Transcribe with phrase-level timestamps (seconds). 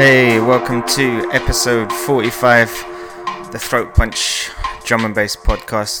[0.00, 2.70] Hey, welcome to episode 45,
[3.52, 4.48] the Throat Punch
[4.86, 6.00] Drum and Bass podcast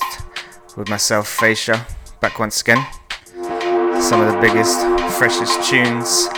[0.74, 1.86] with myself, Faysha,
[2.18, 2.82] back once again.
[4.00, 4.80] Some of the biggest,
[5.18, 6.28] freshest tunes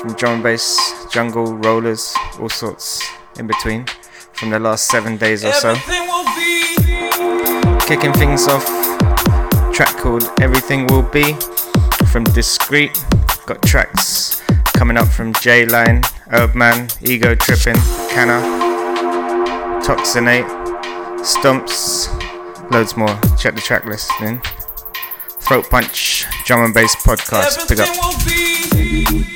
[0.00, 0.78] from drum and bass,
[1.10, 3.02] jungle, rollers, all sorts
[3.36, 3.86] in between
[4.34, 5.74] from the last seven days or so.
[7.88, 8.64] Kicking things off,
[9.74, 11.32] track called Everything Will Be
[12.12, 12.94] from Diskrete.
[13.44, 14.43] Got tracks
[14.74, 17.76] coming up from Jayline, Erbman, Ego Trippin,
[18.10, 18.40] Canna,
[19.82, 20.48] Toxinate,
[21.20, 22.08] Stompz,
[22.70, 23.18] loads more.
[23.38, 24.40] Check the track list then.
[25.40, 27.68] Throat Punch, Drum and Bass Podcast.
[27.68, 29.33] Pick up.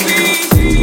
[0.00, 0.77] Everything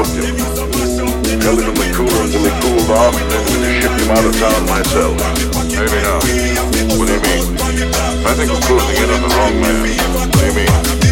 [0.00, 0.36] cooked him.
[1.40, 3.44] Telling him the cooler until he cooled off and then
[3.80, 5.16] ship him out of town myself.
[5.76, 6.24] Maybe not.
[6.96, 7.44] What do you mean?
[8.24, 9.80] I think we're closing in on the wrong man.
[10.14, 11.09] What do you mean?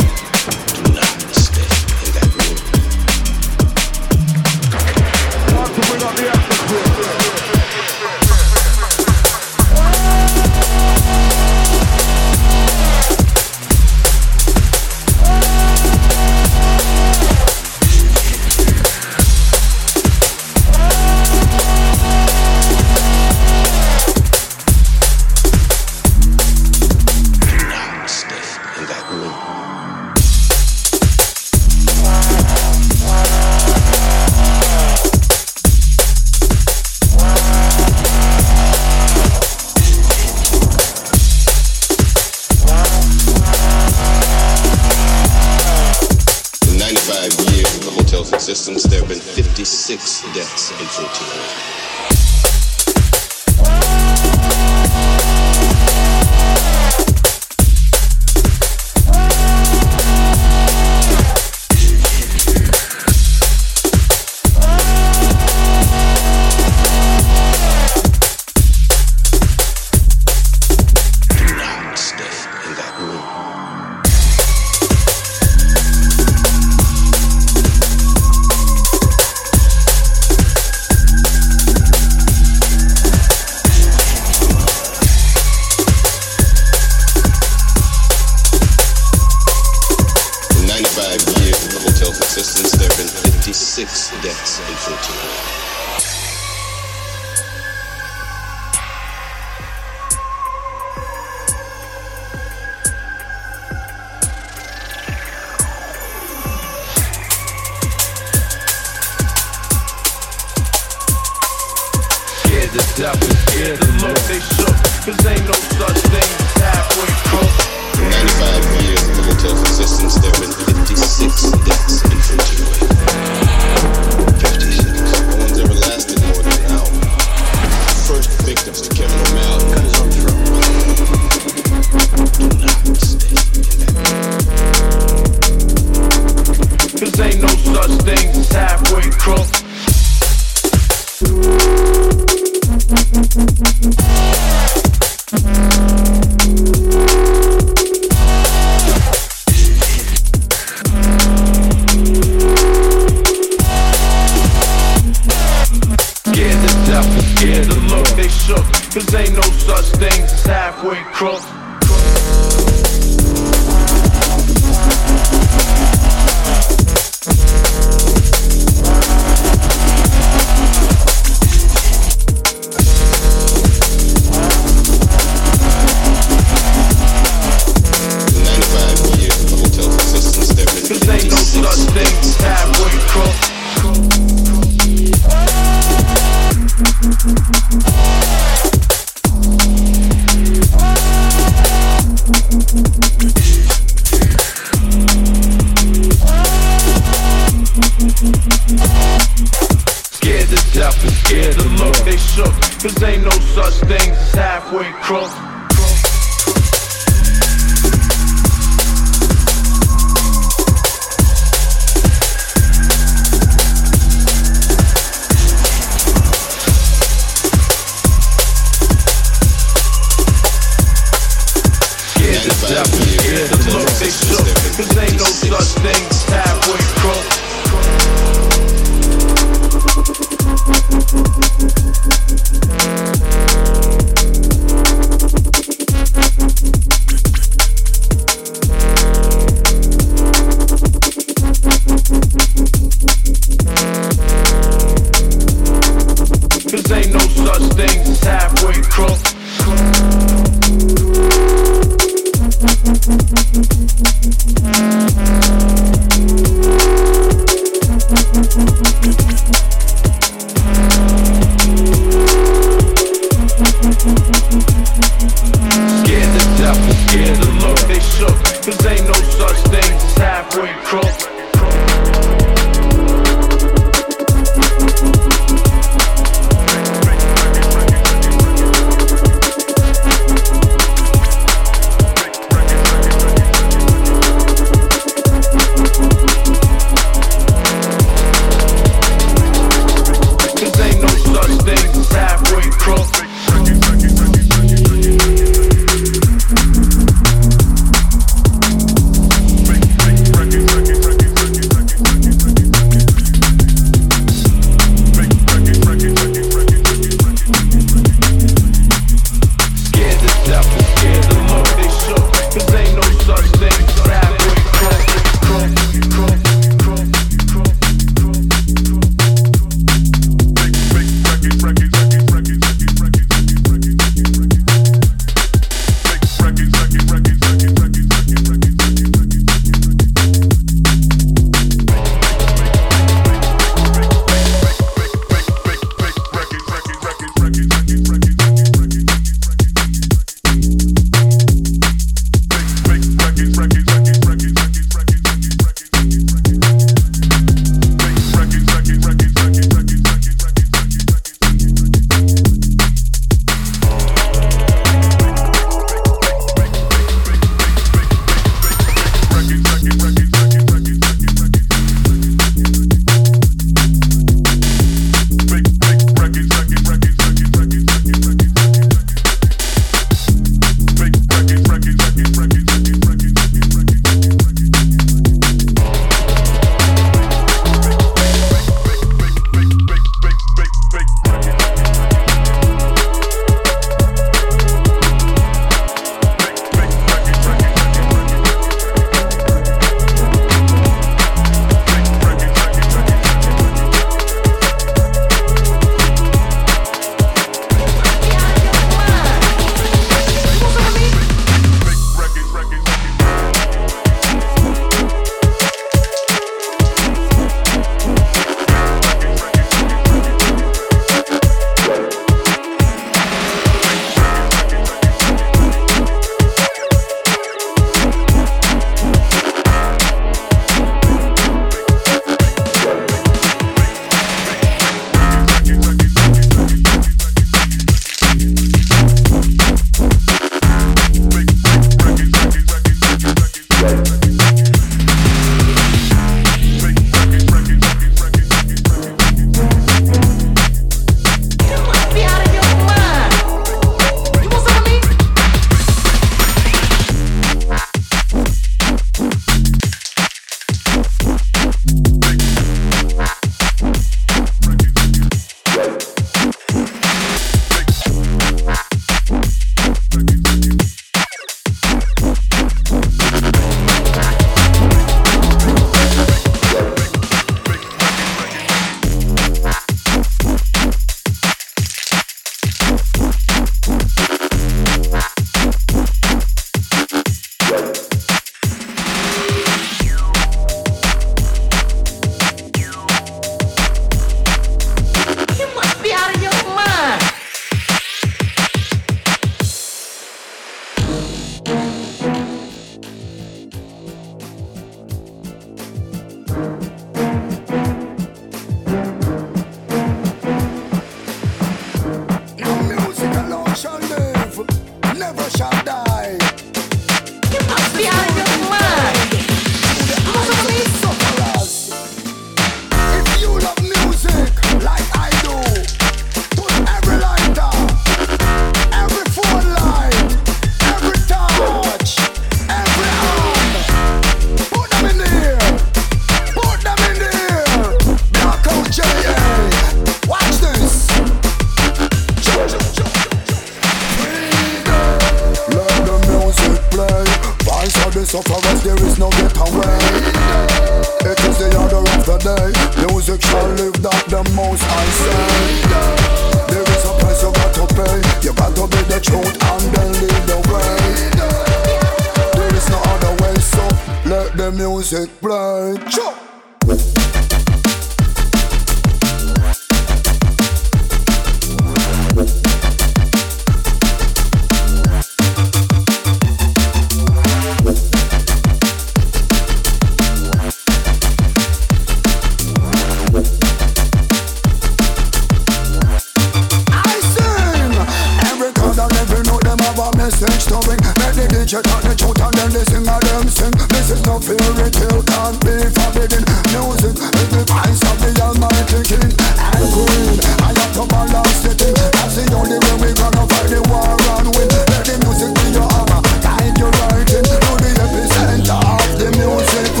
[582.61, 583.73] then they sing a them sing.
[583.89, 586.43] This is no fairy tale, can't be forbidden.
[586.69, 590.37] Music is the voice of the Almighty King and Queen.
[590.61, 591.95] I have to balance the thing.
[591.97, 594.69] That's the only way we gonna fight the war and win.
[594.93, 600.00] Let the music be your armor, guide your writing to the epicenter of the music.